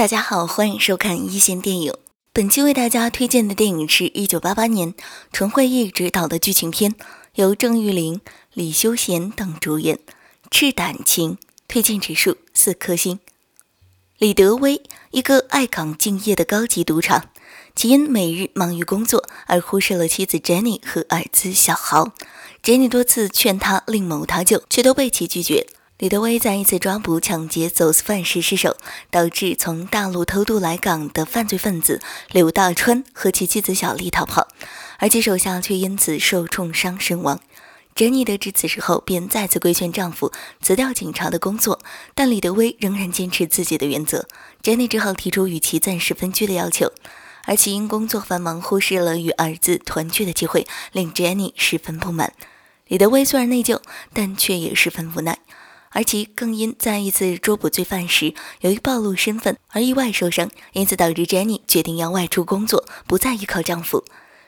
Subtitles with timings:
[0.00, 1.92] 大家好，欢迎收看一线电影。
[2.32, 4.94] 本期为大家推荐的电影是一九八八年
[5.30, 6.94] 纯惠义执导的剧情片，
[7.34, 8.22] 由郑裕玲、
[8.54, 9.96] 李修贤等主演，
[10.50, 11.32] 《赤胆情》
[11.68, 13.20] 推荐指数四颗星。
[14.16, 17.28] 李德威，一个爱岗敬业的高级赌场，
[17.76, 22.14] 其因每日忙于工作而忽视了妻子 Jenny 和儿子小豪。
[22.62, 25.66] Jenny 多次劝他另谋他救，却都被其拒绝。
[26.00, 28.74] 李德威在一次抓捕抢劫走私犯时失手，
[29.10, 34.48] 导致从大陆偷渡来港的犯罪分子刘大川和其妻子小丽逃跑，
[34.96, 37.38] 而其手下却因此受重伤身亡。
[37.94, 41.78] 珍妮得知此事后，便再次规劝丈夫辞掉警察的工作，
[42.14, 44.26] 但李德威仍然坚持自己的原则。
[44.62, 46.90] 珍妮只好提出与其暂时分居的要求，
[47.44, 52.32] 而其因工作繁忙，忽视了与儿子团聚的机会，令珍妮十分不满。
[52.86, 53.78] 李德威虽然内疚，
[54.14, 55.38] 但却也十分无奈。
[55.92, 64.04] 而其更因在一次捉捕罪犯时，由于暴露身份而意外受伤，因此导致 Jenny 决定要外出工作，不再依靠丈夫。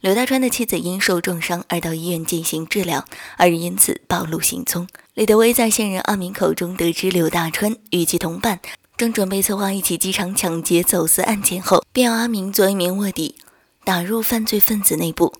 [0.00, 3.04] 刘大川的妻子因受重伤而到医院进行治疗，
[3.36, 4.86] 二人因此暴露行踪。
[5.14, 8.60] 李德威在线人阿明口中得知刘大川与其同伴
[8.96, 13.34] 正准备策划一起机场抢劫走私案件后，便要阿明做一名卧底，
[13.82, 15.32] 打入犯罪分子内部。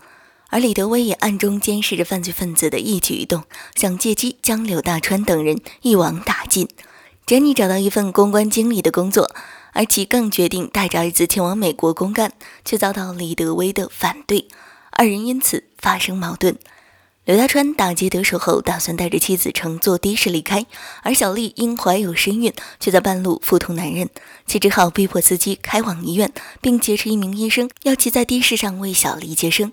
[0.54, 3.42] 而李德威也暗中监视着犯罪分子的一举一动，
[3.74, 6.68] 想借机将柳大川等人一网打尽。
[7.26, 9.34] 珍妮找到一份公关经理的工作，
[9.72, 12.32] 而其更决定带着儿子前往美国公干，
[12.64, 14.46] 却遭到李德威的反对，
[14.92, 16.56] 二人因此发生矛盾。
[17.24, 20.64] 刘大川打劫得手后，打算带着妻子乘坐的士离开，
[21.02, 24.08] 而小丽因怀有身孕，却在半路腹痛难忍，
[24.46, 29.72] 其只好逼迫司机开往医院，并劫持一名医生，要其在的士上为小丽接生。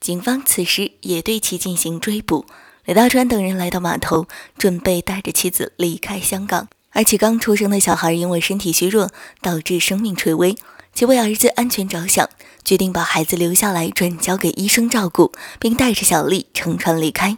[0.00, 2.46] 警方此时也对其进行追捕。
[2.84, 6.68] 李大川等人来到码头，准备带着妻子离开香港。
[6.92, 9.10] 而其刚出生的小孩因为身体虚弱，
[9.42, 10.56] 导致生命垂危。
[10.94, 12.28] 其为儿子安全着想，
[12.64, 17.36] 决定把孩子留下来，转交给医生照顾，并带着小丽乘船离开。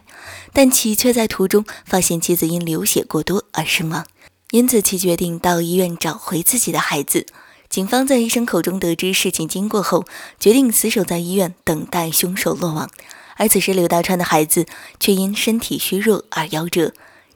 [0.53, 4.07] 但其却在途中发现妻子因流血过多而身亡，
[4.51, 7.27] 因此其决定到医院找回自己的孩子。
[7.71, 10.05] 警方在医生口中得知事情经过后，
[10.37, 12.91] 决定死守在医院等待凶手落网。
[13.37, 14.65] 而此时，刘大川的孩子
[14.99, 16.91] 却因身体虚弱而夭折。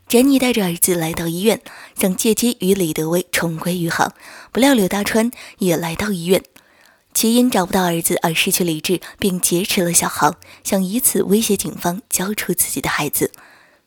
[0.10, 1.62] 詹妮带着儿子来到医院，
[1.98, 4.12] 想借机与李德威重归于好。
[4.52, 6.44] 不料刘大川也来到医院，
[7.14, 10.36] 其因找不到儿子而失去理智，并劫持了小豪，
[10.66, 13.32] 想以此威胁警方交出自己的孩子。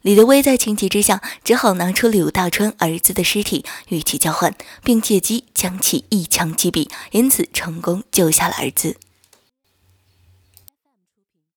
[0.03, 4.55] 李德威在情急之下，只好拿出柳大川儿子的尸体与其交换，
[4.85, 8.97] 并借机将其一枪击毙，因此成功救下了儿子。